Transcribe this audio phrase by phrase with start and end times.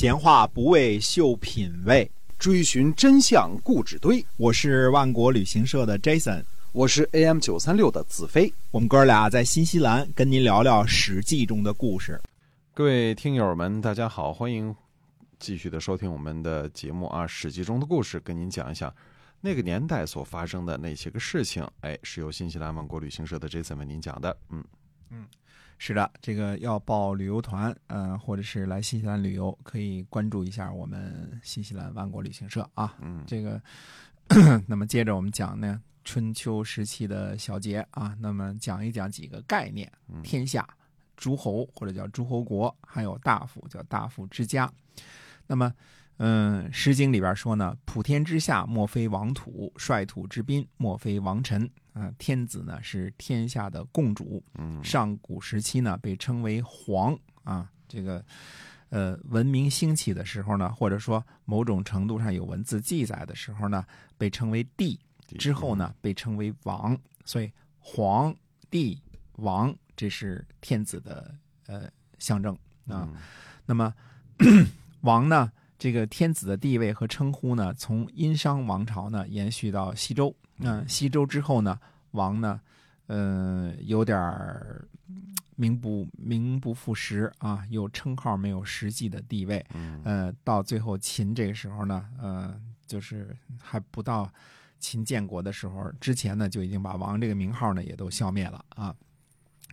[0.00, 4.24] 闲话不为秀品味，追寻真相固执堆。
[4.38, 6.42] 我是万国旅行社的 Jason，
[6.72, 8.50] 我是 AM 九三六的子飞。
[8.70, 12.18] 我们哥俩在新西兰跟您聊聊《史记》中的故事。
[12.72, 14.74] 各位听友们，大家好，欢迎
[15.38, 18.90] 继续的收听我们的节目啊，《史记》中的故事，跟您讲一讲
[19.42, 21.62] 那个年代所发生的那些个事情。
[21.82, 24.34] 哎，是由新西兰万国旅行社的 Jason 为您讲的。
[24.48, 24.64] 嗯
[25.10, 25.26] 嗯。
[25.82, 32.94] 是的，这个要报旅游团，嗯，或者是来新西兰旅游，可以关注一下我们新西兰万国旅行社啊。
[33.00, 33.58] 嗯，这个，
[34.68, 39.90] 那么接着我们讲呢，春秋时期的小节啊，那么讲一讲几个概念：
[40.22, 40.68] 天下、
[41.16, 44.70] 诸侯或者叫诸侯国，还有大夫叫大夫之家。
[45.46, 45.72] 那么。
[46.22, 54.44] 嗯，《诗经》里边说呢，“普天之下，莫非王土；率土之滨，莫非王臣。”啊，天子呢是天下的共主。
[54.54, 57.70] 嗯，上古时期呢被称为皇啊。
[57.88, 58.22] 这个，
[58.90, 63.82] 呃，文明兴起的时候呢，或者说某种程度上有文字记载的时候呢，
[64.18, 65.00] 被称为帝。
[65.38, 66.94] 之后呢，被称为王。
[67.24, 68.34] 所以，皇
[68.70, 69.00] 帝
[69.36, 71.34] 王，这是天子的
[71.66, 72.54] 呃象征
[72.86, 73.08] 啊。
[73.64, 73.94] 那么，
[75.00, 75.50] 王呢？
[75.80, 80.32] 这个天子的地位和称呼呢，从殷商王朝呢延续到西周。
[80.56, 82.60] 那西周之后呢，王呢，
[83.06, 84.20] 呃，有点
[85.56, 89.64] 名不名不副实啊，有称号没有实际的地位。
[90.04, 94.30] 呃，到最后秦这个时候呢，呃，就是还不到
[94.78, 98.94] 秦建国的时候，之前呢就已经把王这个名号呢也都消灭了啊。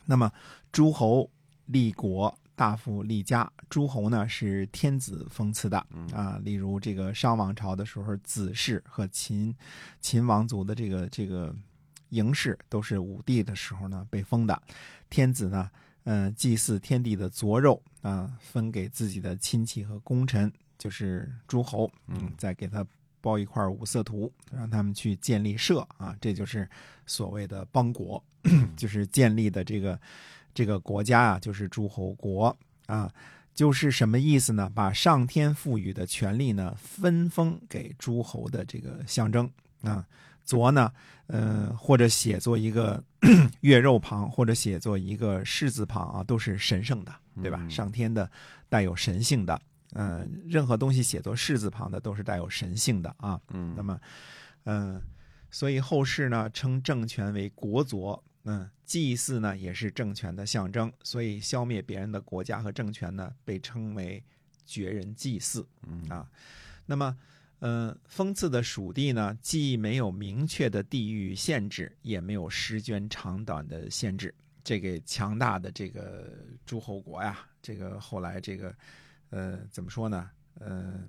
[0.06, 0.32] 那么
[0.72, 1.30] 诸侯
[1.66, 2.34] 立国。
[2.58, 5.78] 大夫立家，诸侯呢是天子封赐的
[6.12, 6.40] 啊。
[6.44, 9.56] 例如这个商王朝的时候，子氏和秦
[10.02, 11.56] 秦王族的这个这个
[12.10, 14.60] 嬴氏都是武帝的时候呢被封的。
[15.08, 15.70] 天子呢，
[16.06, 22.84] 嗯，祭祀天地的左肉啊，分给自己的亲戚和功臣，就是诸侯，嗯，再给他
[23.22, 26.70] 包一块五色图，让他们去建立社啊，这就是
[27.06, 28.24] 所谓的邦国，
[28.76, 30.00] 就是建立的这个。
[30.54, 32.58] 这个国家啊，就是诸侯国
[32.88, 33.14] 啊，
[33.54, 34.68] 就是什么意思呢？
[34.74, 39.48] 把上天赋予的权利呢，分封给诸侯的这个象征
[39.84, 40.04] 啊。
[40.44, 40.92] 左呢，
[41.28, 43.04] 呃，或者写作一个
[43.62, 47.64] 月肉旁，或者写作一个士字旁啊，都是神圣的，对吧？
[47.70, 48.28] 上天的，
[48.68, 49.62] 带有神性的。
[49.94, 53.40] 嗯，任何东西写作士字旁的，都是带有神性的啊。
[53.50, 54.00] 嗯，那么，
[54.66, 55.02] 嗯，
[55.50, 58.22] 所以后世呢，称政权为国族。
[58.50, 64.24] 嗯，祭祀呢也是政权的象征，所以消灭别人的国家和政权呢，被称为
[64.66, 65.68] 绝人祭祀。
[65.86, 66.26] 嗯啊，
[66.86, 67.18] 那么，
[67.60, 74.34] 嗯，封赐的属地呢，既没有明确的地域限制，也没有时间长短的限制。
[74.64, 76.34] 这个强大的这个
[76.66, 78.74] 诸侯国呀，这个后来这个，
[79.30, 80.30] 呃，怎么说呢？
[80.56, 81.04] 呃，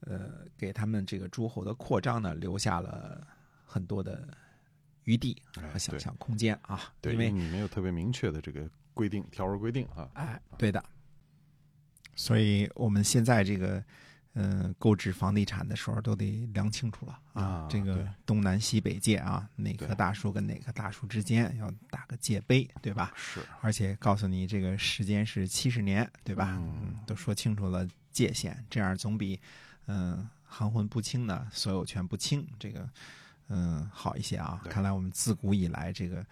[0.00, 3.26] 呃，给他们这个诸侯的扩张呢，留下了
[3.64, 4.28] 很多的。
[5.04, 10.84] 余地和想象空间啊，对，因为你没有特别明确的这个规定条文规定啊，哎，对的。
[12.14, 13.82] 所以我们现在这个，
[14.38, 23.12] 嗯，购置房地产的时候都得量清楚了啊，这个东南西北界啊，哪棵大树跟哪棵大树之间要打个界碑，对吧？
[23.16, 26.56] 是，而且告诉你这个时间是七十年，对吧？
[26.60, 29.40] 嗯，都说清楚了界限，这样总比
[29.86, 32.88] 嗯含混不清的所有权不清这个。
[33.50, 34.60] 嗯，好一些啊！
[34.68, 36.22] 看来我们自古以来这个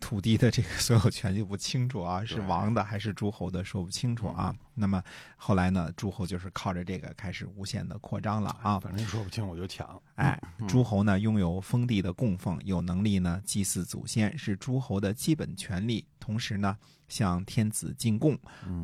[0.00, 4.52] 土地的这个所有权就不清楚啊，是王的还是诸侯的，说不清楚啊。
[4.74, 5.02] 那么
[5.36, 8.80] 后来呢，诸侯就是靠着这个开始无限的扩张了啊。
[8.80, 10.00] 反正说不清我就抢。
[10.14, 16.06] 哎，诸侯呢拥有封地的供奉，有能力呢祭祀祖先，是诸侯的基本权利。
[16.18, 16.76] 同时呢。
[17.08, 18.38] 向天子进贡，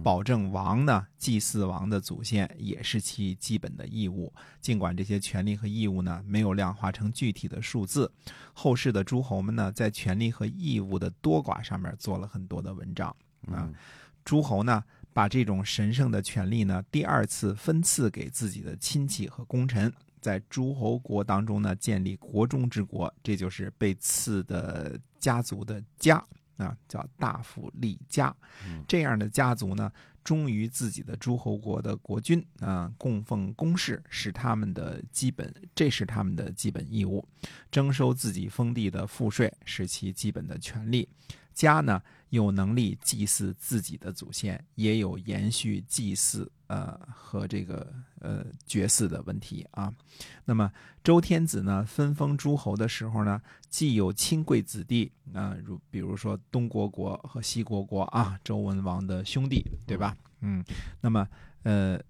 [0.04, 4.30] 保证王呢祭祀王的祖先也是其基本的义务。
[4.60, 8.12] 尽管这些权利和义务呢没有量化成具体的数字，
[8.52, 13.08] 后世的诸侯们呢在权利和义务的多寡上面做了很多的文章
[13.46, 13.66] 啊。
[14.26, 14.84] 诸侯呢
[15.18, 26.24] 把这种神圣的权利呢第二次分赐给自己的亲戚和功臣，在诸侯国当中呢建立国中之国，这就是被赐的家族的家。
[26.56, 28.34] 啊，叫大夫立家，
[28.86, 29.90] 这样的家族呢，
[30.24, 37.24] 忠于自己的诸侯国的国君啊，供奉公事是他们的基本，这是他们的基本义务。
[37.70, 41.08] 征收自己封地的赋税是其基本的权利。
[41.54, 49.92] 家呢，有能力祭祀自己的祖先，也有延续祭祀呃和这个呃绝嗣的问题啊。
[50.44, 50.70] 那么
[51.02, 60.16] 周天子呢分封诸侯的时候呢，既有亲贵子弟啊、如比如说东国国和西国国啊，周文王的兄弟，对吧？
[60.40, 60.64] 嗯，
[61.00, 61.26] 那么
[61.62, 62.00] 呃。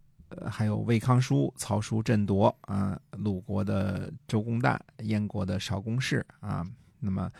[0.47, 6.62] 还有魏康叔、曹叔振铎啊，鲁国的周公旦、燕国的少公氏啊，
[7.00, 7.32] 那么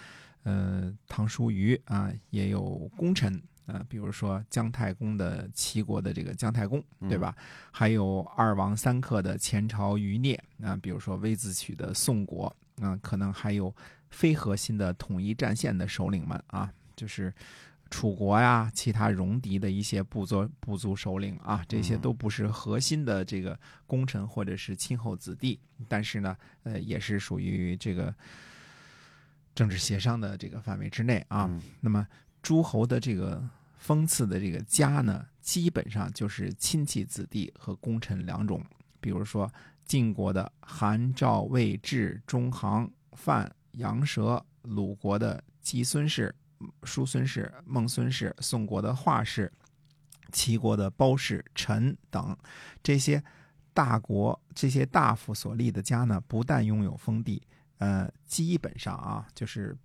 [0.43, 7.37] 呃，唐叔虞啊，也有功臣啊，比如说姜太公的齐国的这个姜太公，对吧？
[7.70, 13.75] 还有二王三客的前朝余孽啊，比如说微子曲的宋国啊，可能还有
[14.11, 17.32] 非核心的统一战线的首领们啊，就是。
[17.91, 25.58] 楚国呀，其他戎狄的一些部族部族首领啊，这些都不是核心的这个功臣或者是亲后子弟，
[25.88, 28.14] 但是呢，呃，也是属于这个
[29.58, 31.46] 政治协商的这个范围之内啊。
[31.50, 32.06] 嗯那么
[32.40, 33.43] 诸侯的这个
[33.76, 38.64] 封赐的这个家呢，基本上就是亲戚子弟和功臣两种。
[39.00, 39.52] 比如说
[39.84, 46.32] 晋国的韩、赵、魏、智、中行、范、杨蛇，鲁国的季孙氏、
[46.84, 49.52] 叔孙氏、孟孙氏，宋国的华氏，
[50.31, 52.37] 齐国的包氏、陈等
[52.81, 53.20] 这些
[53.75, 57.43] 大国这些大夫所立的家呢，不但拥有封地，
[57.79, 59.77] 呃，基本上啊，就是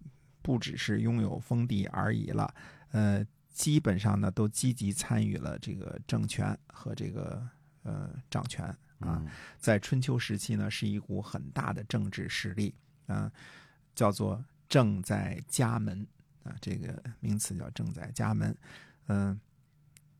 [0.41, 2.53] 不只是拥有封地而已了，
[2.91, 7.47] 呃，基本上呢都积极参与了这个政权和这个
[7.83, 8.65] 呃掌权
[8.99, 9.21] 啊。
[9.21, 12.75] 嗯在春秋时期呢，是一股很大的政治势力，
[13.05, 13.31] 啊、
[13.95, 16.05] 叫做正在家门
[16.43, 18.57] 啊，这个名词叫正在家门，
[19.07, 19.39] 嗯、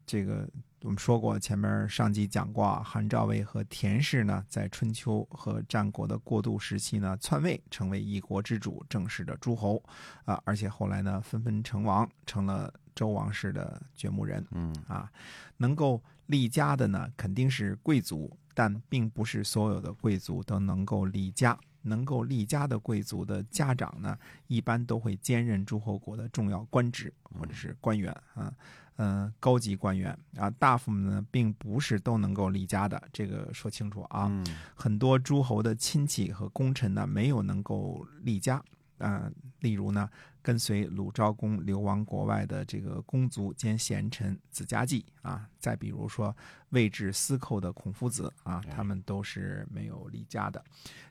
[0.05, 0.47] 这个
[0.81, 9.81] 我们说过，前面上集讲过啊，韩赵魏和田氏呢，在春秋和战国的过渡时期呢，篡位成为一国之主，正式的诸侯
[10.25, 14.45] 啊，而且后来呢，纷纷成王，成了周王室的掘墓人。
[14.51, 15.09] 嗯啊，
[15.57, 21.57] 能够立家的呢，肯定是贵族，但并不是所有的贵族都能够立家。
[21.83, 28.51] 能够立家的贵族的家长呢，一般都会兼任诸侯国的重要官职或者是官员啊，
[28.95, 30.50] 嗯、高级官员啊。
[30.50, 34.25] 大夫们呢，并不是都能够立家的，这个说清楚啊。
[34.30, 34.44] 嗯
[34.74, 38.63] 很多诸侯的亲戚和功臣呢，没有能够立家。
[39.00, 39.29] 啊、
[39.59, 40.09] 例如呢，
[40.44, 46.36] 跟随鲁昭公流亡国外的这个公族兼贤臣子家季啊，再比如说
[46.69, 50.63] 位置司寇的孔夫子啊，他们都是没有离家的。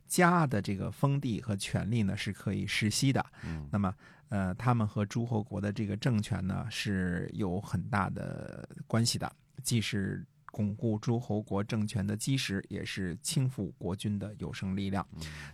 [0.06, 3.24] 家的这个封地和权力呢，是可以世袭的。
[3.46, 3.94] 嗯那么，
[4.28, 9.32] 呃，他们和诸侯国的这个政权呢是有很大的关系的，
[9.62, 15.04] 既是巩固诸侯国政权的基石，也是倾覆国君的有生力量。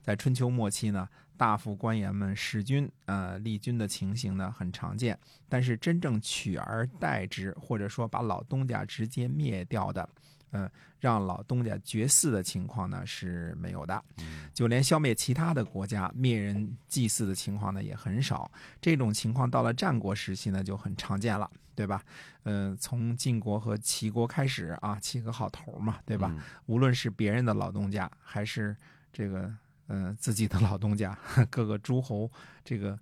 [0.02, 5.18] 在春秋末期呢，大夫官员们弑君、呃立君的情形呢很常见，
[5.48, 10.08] 但是真正取而代之，或者说把老东家直接灭掉的，
[10.50, 10.68] 嗯，
[10.98, 14.04] 让老东家绝嗣的情况呢是没有的。
[14.52, 18.50] 就连消灭其他的国家、灭人祭祀的情况呢也很少。
[18.80, 21.48] 这种情况到了战国时期呢就很常见了，
[21.78, 22.02] 对吧？
[22.42, 26.28] 呃，从晋国和齐国开始啊，起个好头嘛，对吧？
[26.34, 28.76] 嗯无论是别人的老东家，还是
[29.12, 29.54] 这个
[29.86, 31.16] 呃自己的老东家，
[31.48, 32.28] 各个诸侯
[32.64, 32.98] 这个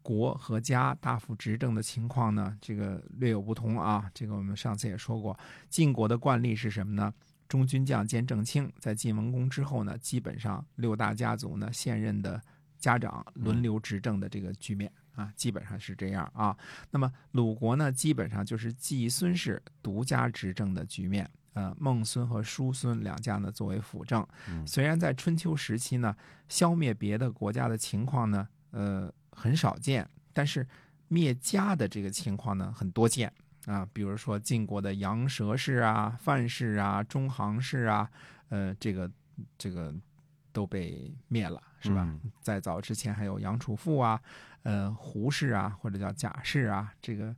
[0.00, 4.08] 国和家大夫执政的情况呢，这个略有不同啊。
[4.14, 5.36] 这个我们上次也说过，
[5.68, 7.12] 晋国的惯例是什么呢？
[7.48, 12.40] 中军将兼正卿，在晋文公之后呢，基本上六大家族呢现任的
[12.78, 14.88] 家长轮流执政的这个局面
[15.20, 16.56] 啊，基本上是这样啊。
[16.90, 21.28] 那么鲁国呢，基本上就是季孙氏独家执政的局面。
[21.52, 24.24] 呃，孟孙和叔孙两家呢作为辅政。
[24.48, 26.16] 嗯虽然在春秋时期呢，
[26.48, 30.66] 消灭别的国家的情况呢，呃，很少见，但是
[31.08, 33.32] 灭家的这个情况呢，很多见
[33.66, 33.86] 啊。
[33.92, 38.08] 比如说晋国的杨蛇氏啊、范氏啊、中行氏啊，
[38.50, 39.10] 呃，这个
[39.58, 39.92] 这个
[40.52, 42.04] 都被灭了，是吧？
[42.06, 44.22] 嗯在早之前还有杨楚父啊，
[44.62, 47.34] 呃，胡氏啊，或者叫贾氏啊，这个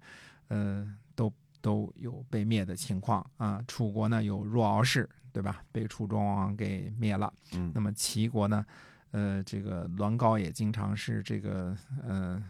[0.48, 3.62] 呃都都有被灭的情况啊。
[3.68, 5.62] 楚国呢有若敖氏，对吧？
[5.70, 7.32] 被楚庄王给灭了。
[7.54, 8.66] 嗯那么齐国呢，
[9.12, 12.42] 呃，这个栾高也经常是这个呃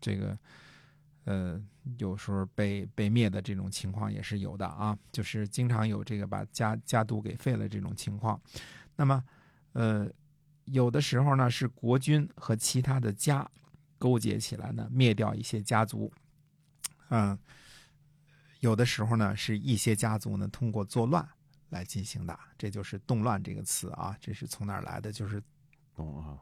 [0.00, 0.38] 这个
[1.24, 1.62] 呃
[1.98, 8.40] 有时候被被灭的这种情况也是有的啊，就是经常有这个把家家督给废了这种情况。
[8.96, 9.22] 那么
[9.72, 10.08] 呃
[10.64, 13.46] 有的时候呢是国君和其他的家
[13.98, 16.12] 勾结起来呢灭掉一些家族，
[17.08, 17.38] 嗯、
[18.60, 21.26] 有的时候呢是一些家族呢通过作乱
[21.70, 25.10] 来进行的，这就是动乱这个词啊，这是从哪儿来的？
[25.10, 25.42] 就是
[25.94, 26.38] 懂啊，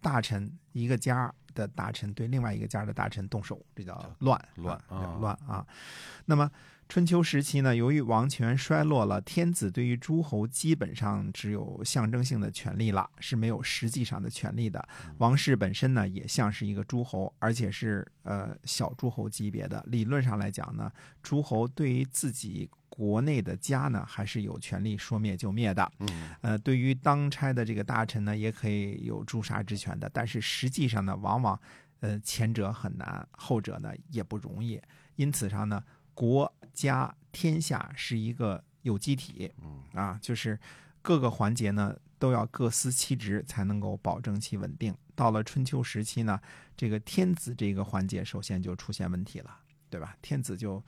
[0.00, 4.80] 大臣一个家的大臣对另外一个家的大臣动手，这叫乱乱
[5.20, 5.66] 乱啊。
[6.24, 6.50] 那么
[6.88, 14.88] 春秋时期呢，由于王权衰落了，天子对于诸侯基本上只有象征性的权利了，是没有实际上的权利的。
[15.18, 19.84] 王室本身呢，也像是一个诸侯，而且是呃小诸侯级别的。
[19.88, 20.90] 理论上来讲呢，
[21.22, 25.90] 诸侯对于自己国内的家呢，还是有权利说灭就灭的。
[25.98, 30.08] 嗯呃，对于当差的这个大臣呢，也可以有诛杀之权的。
[30.08, 31.60] 但是实际上呢，往往
[32.00, 34.80] 呃前者很难，后者呢也不容易。
[35.16, 35.82] 因此上呢，
[36.16, 39.52] 国家天下是一个有机体。
[39.62, 39.82] 嗯。
[39.92, 40.58] 啊，就是
[41.02, 44.92] 各个环节呢都要各司其职，才能够保证其稳定。
[45.14, 46.40] 到了春秋时期呢，
[46.76, 49.56] 这个天子这个环节首先就出现问题了，
[49.88, 50.16] 对吧？
[50.20, 50.82] 天子就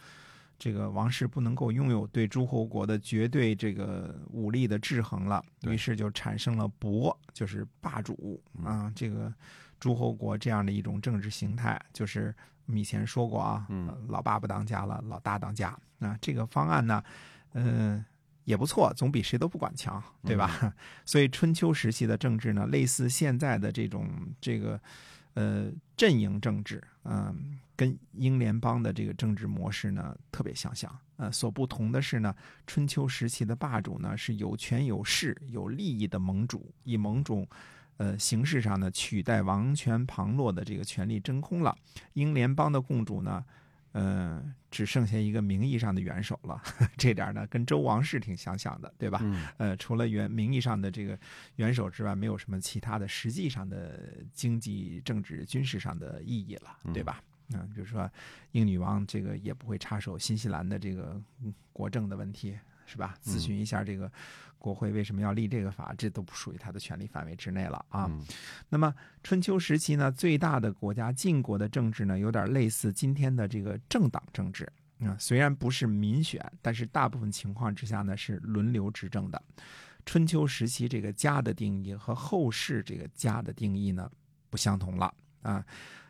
[0.58, 8.42] 这个王室不能够拥有对诸侯国的绝对这个武力的制衡了，于是就产生了伯，就是霸主。
[8.62, 9.32] 啊，这个
[9.80, 12.34] 诸侯国这样的一种政治形态，就是
[12.68, 17.02] 我们以前说过啊，嗯呃老爸不当家了，老大当家那，这个方案呢，
[17.54, 18.04] 嗯、
[18.44, 20.72] 也不错，总比谁都不管强，对吧？
[21.06, 24.06] 所以春秋时期的政治呢，类似现在的这种
[24.38, 24.78] 这个
[25.32, 30.94] 呃阵营政治，嗯、跟英联邦的这个政治模式呢特别相像。
[31.16, 32.32] 呃，所不同的是呢，
[32.66, 37.44] 春秋时期的霸主呢是有权有势、有利益的盟主，以某种
[37.98, 41.76] 呃形式上呢取代王权旁落的这个权力真空了。
[42.14, 43.44] 英联邦的共主呢，
[43.92, 46.60] 呃，只剩下一个名义上的元首了。
[46.96, 49.20] 这点呢，跟周王室挺相像的，对吧？
[49.22, 51.18] 嗯呃，除了元名义上的这个
[51.56, 57.22] 元首之外，没有什么其他的实际上的经济、政治、军事上的意义了，对吧？
[57.54, 58.10] 嗯、比如说
[58.52, 62.54] 英女王这个也不会插手新西兰的这个嗯国政的问题，
[62.88, 63.14] 是吧？
[63.22, 64.10] 咨询一下这个
[64.58, 68.06] 国会为什么要立这个法，这都不属于他的权力范围之内了啊。
[68.08, 68.24] 嗯
[68.68, 68.92] 那么
[69.22, 74.66] 春秋时期呢，最大的国家晋国的政治呢，有点类似今天的这个政党政治。
[75.00, 79.40] 啊、虽然不是民选，但是大部分情况之下呢是轮流执政的。
[80.04, 84.10] 春秋时期这个家的定义和后世这个家的定义呢
[84.50, 85.64] 不相同了啊，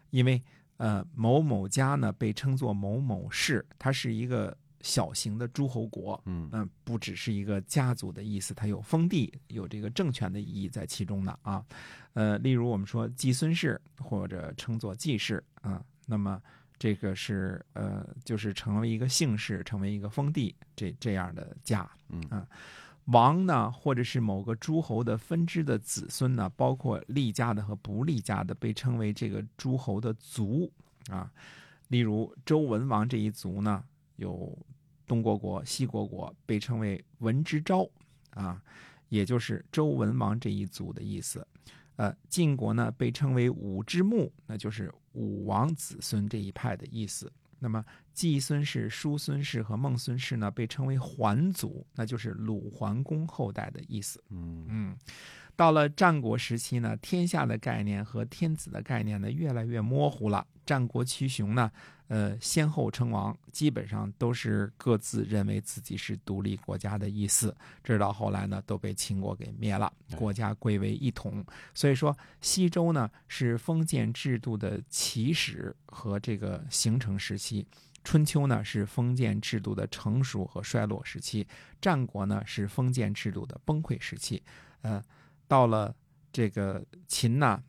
[0.08, 0.42] 因为
[0.78, 11.64] 呃某某家呢被称作某某氏，它是一个小型的诸侯国，嗯嗯，不只是一个家族的意思，它有封地，有这个政权的意义在其中的啊。
[12.14, 16.40] 呃，例如我们说季孙氏或者称作季氏啊，那么
[16.78, 21.88] 这个是呃，就是成为一个姓氏，成为一个封地这这样的家。
[22.08, 22.46] 嗯啊，
[23.06, 30.70] 王呢，或者是某个诸侯的分支的子孙呢，包括立家的和不立家的，被称为这个诸侯的族
[31.08, 31.30] 啊。
[31.88, 33.82] 例如周文王这一族呢，
[34.18, 34.56] 有
[35.06, 37.88] 东国国、西国国，被称为文之昭
[38.30, 38.62] 啊，
[39.08, 41.44] 也就是周文王这一族的意思。
[41.96, 47.32] 呃，晋国呢被称为武之穆，那就是武王子孙这一派的意思。
[47.58, 54.22] 那么季孙氏、叔孙氏和孟孙氏呢被称为桓族，那就是鲁桓公后代的意思。
[54.28, 54.96] 嗯嗯，
[55.58, 60.46] 到了战国时期呢，天下的概念和天子的概念呢越来越模糊了。
[60.64, 61.68] 战国七雄呢，
[62.06, 67.52] 呃，先后称王，基本上都是各自认为自己是独立国家的意思。
[67.82, 71.44] 直到后来呢，都被秦国给灭了，国家归为一统。
[71.74, 77.66] 所以说，西周呢是封建制度的起始和这个形成时期。
[78.04, 81.44] 春秋呢是封建制度的成熟和衰落时期，
[81.80, 84.40] 战国呢是封建制度的崩溃时期。
[84.82, 85.02] 呃，
[85.48, 85.92] 到了
[86.30, 87.60] 这个秦呢，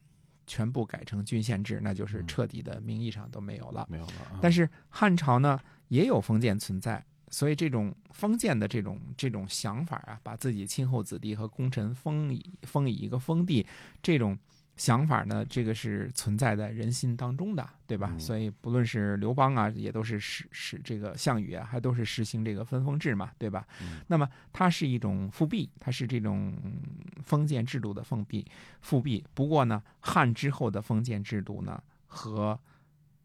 [0.46, 3.88] 全部改成郡县制，那就是彻底的名义上都没有了。
[3.90, 4.40] 没有了啊。
[4.42, 13.66] 但是汉朝呢也有封建存在，所以这种封建的这种这种想法啊，把自己亲后子弟和功臣封以封以一个封地，
[14.04, 14.38] 这种
[14.80, 18.10] 想法呢，这个是存在在人心当中的，对吧？
[18.14, 23.68] 嗯所以不论是刘邦啊，也都是实实这个项羽啊，还都是实行这个分封制嘛，对吧？
[23.82, 26.56] 嗯那么它是一种复辟，它是这种
[27.22, 28.46] 封建制度的封闭
[28.80, 29.24] 复辟。
[29.34, 32.58] 不过呢，汉之后的封建制度呢，和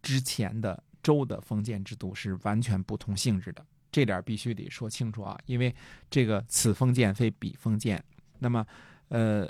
[0.02, 5.72] 之前的周的封建制度是完全不同性质的，这点必须得说清楚啊，因为
[6.10, 8.02] 这个此封建非彼封建。
[8.40, 8.66] 那么，
[9.08, 9.48] 呃，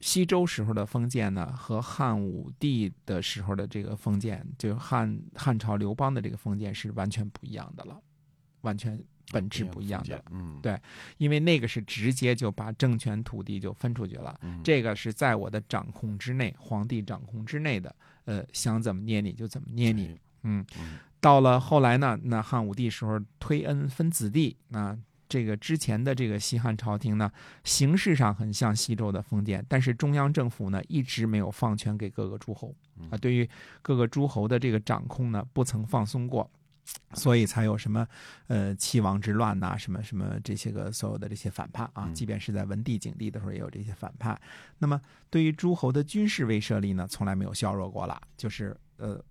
[0.00, 8.00] 西周时候的封建呢，和汉武帝的时候的这个封建，就是汉汉朝刘邦的这个封建是完全不一样的了，
[8.60, 9.02] 完全
[9.32, 10.24] 本质不一样的。
[10.30, 10.80] 嗯，对
[11.16, 20.06] 因为那个是直接就把政权土地就分出去了，嗯这个是在我的掌控之内，皇帝掌控之内的，呃，想怎么捏你就怎么捏你。
[20.06, 24.96] 哎嗯嗯，到了后来呢，那汉武帝时候推恩分子弟，那
[25.28, 27.30] 这个之前的这个西汉朝廷呢，
[27.64, 32.74] 形式上很像西周的封建，但是中央政府呢一直没有放权给各个诸侯
[33.10, 33.48] 啊，对于
[33.82, 36.50] 各个诸侯的这个掌控呢，不曾放松过。
[37.12, 38.08] 所以才有什么
[38.46, 42.06] 呃七王之乱呐、什么什么这些个所有的这些反叛啊。
[42.06, 44.40] 嗯即便是在文帝、景帝的时候，也有这些反叛。
[44.78, 49.22] 那么对于诸侯的军事威慑力呢，从来没有削弱过了，就是呃。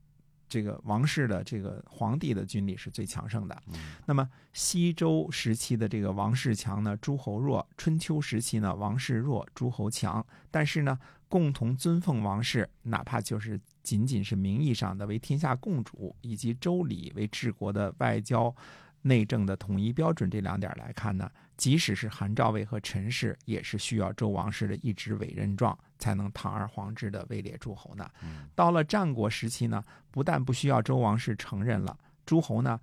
[0.50, 3.64] 这个王室的这个皇帝的军力是最强盛的。
[3.68, 3.74] 嗯
[4.06, 10.26] 那么西周时期的这个王室强呢，诸侯弱；春秋时期呢，王室弱，诸侯强。
[10.50, 18.54] 但是呢，共同尊奉王室，哪怕就是仅仅是名义上的为天下共主，以及周礼为治国的外交、
[19.02, 28.10] 内政的统一标准这两点来看呢，即使是韩赵魏和陈氏，也是需要周王室的一纸委任状才能堂而皇之的位列诸侯呢。
[28.24, 32.80] 嗯到了战国时期呢，不但不需要周王室承认了，诸侯呢，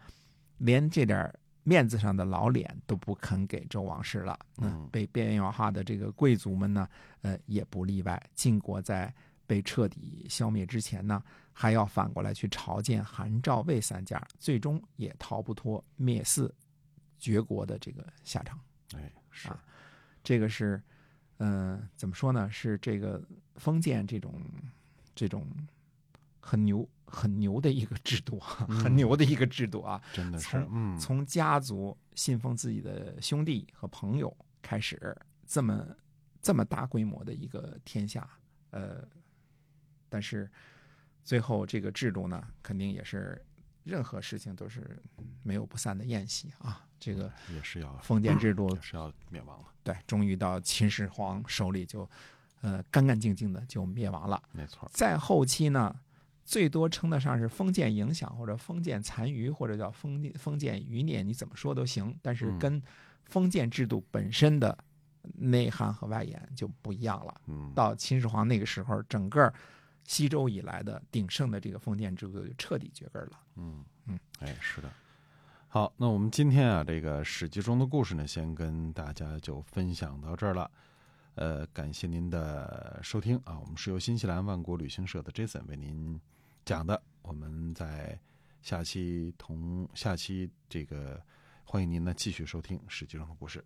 [0.58, 4.38] 连这点面子上的老脸都不肯给周王室了。
[4.58, 6.88] 嗯被边缘化的这个贵族们呢，
[7.22, 8.22] 呃，也不例外。
[8.34, 9.12] 晋国在
[9.46, 16.54] 被彻底消灭之前呢，还要反过来去朝见韩赵魏三家，最终也逃不脱灭四
[17.18, 18.58] 绝国的这个下场。
[18.94, 19.62] 哎，是啊
[20.22, 20.82] 这个是，
[21.44, 22.50] 嗯、怎么说呢？
[22.50, 23.22] 是这个
[23.56, 24.32] 封建这种
[25.14, 25.46] 这种
[26.40, 30.00] 很牛很牛的一个制度很牛的一个制度啊。
[30.12, 35.14] 真的是从，嗯，从家族信奉自己的兄弟和朋友开始，
[35.46, 35.86] 这么
[36.40, 38.26] 这么大规模的一个天下，
[38.70, 39.06] 呃，
[40.08, 40.50] 但是
[41.22, 43.40] 最后这个制度呢，肯定也是
[43.84, 45.00] 任何事情都是
[45.42, 46.84] 没有不散的宴席啊。
[46.98, 52.08] 这个也是要封建制度也是要灭亡了，对，终于到秦始皇手里就，
[52.62, 54.42] 呃，干干净净的就灭亡了。
[54.52, 55.94] 没错，在后期呢，
[56.46, 62.18] 最多称得上是封建影响或者封建残余，或者叫封建封建余孽，你怎么说都行。
[62.22, 62.82] 但是嗯跟
[63.24, 64.78] 封建制度本身的
[65.34, 67.40] 内涵和外延就不一样了。
[67.48, 69.52] 嗯，到秦始皇那个时候，整个
[70.04, 73.40] 西周以来的鼎盛的这个封建制度就彻底绝根了。
[73.56, 74.90] 嗯嗯，哎，是的。
[75.68, 80.70] 好，那我们今天啊，这个《史记》中的故事呢，先跟大家就分享到这儿了。
[81.34, 86.20] 呃，感谢您的收听啊，我们是由新西兰万国旅行社的 Jason 为您
[86.64, 87.02] 讲的。
[87.22, 88.16] 我们在
[88.62, 91.20] 下期同下期这个，
[91.64, 93.64] 欢迎您呢继续收听《史记》中的故事。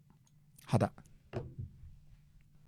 [0.64, 0.90] 好的，